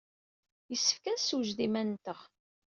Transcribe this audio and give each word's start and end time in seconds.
Yessefk 0.71 1.03
ad 1.05 1.15
nessewjed 1.17 1.59
iman-nteɣ. 1.65 2.19